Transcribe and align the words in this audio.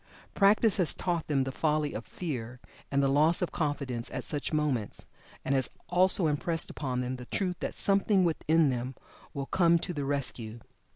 Practice 0.33 0.77
has 0.77 0.95
taught 0.95 1.27
them 1.27 1.43
the 1.43 1.51
folly 1.51 1.93
of 1.93 2.07
fear 2.07 2.59
and 2.89 3.03
loss 3.07 3.43
of 3.43 3.51
confidence 3.51 4.09
at 4.09 4.23
such 4.23 4.51
moments, 4.51 5.05
and 5.45 5.53
has 5.53 5.69
also 5.89 6.25
impressed 6.25 6.71
upon 6.71 7.01
them 7.01 7.17
the 7.17 7.25
truth 7.25 7.57
that 7.59 7.77
something 7.77 8.23
within 8.23 8.69
them 8.69 8.95
will 9.35 9.45
come 9.45 9.77
to 9.77 9.93
the 9.93 10.03
rescue. 10.03 10.57